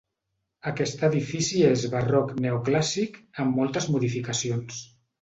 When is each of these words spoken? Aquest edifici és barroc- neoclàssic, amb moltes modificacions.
Aquest 0.71 1.03
edifici 1.07 1.61
és 1.73 1.85
barroc- 1.97 2.35
neoclàssic, 2.47 3.23
amb 3.47 3.63
moltes 3.63 3.93
modificacions. 3.99 4.87